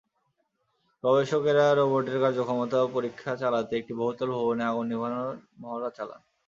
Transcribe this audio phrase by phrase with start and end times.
[1.03, 6.21] গবেষকেরা রোবটের কার্যক্ষমতা পরীক্ষা চালাতে একটি বহুতল ভবনে আগুন নেভানোর মহড়া চালান।